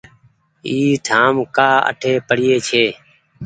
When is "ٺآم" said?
1.07-1.33